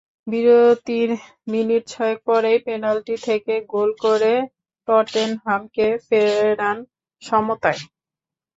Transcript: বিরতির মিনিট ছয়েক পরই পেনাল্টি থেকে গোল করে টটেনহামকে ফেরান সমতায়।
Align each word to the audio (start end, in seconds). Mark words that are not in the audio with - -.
বিরতির 0.27 1.09
মিনিট 1.47 1.83
ছয়েক 1.87 2.19
পরই 2.27 2.57
পেনাল্টি 2.65 3.15
থেকে 3.27 3.53
গোল 3.71 3.89
করে 4.03 4.33
টটেনহামকে 4.87 5.87
ফেরান 6.07 6.77
সমতায়। 7.21 7.81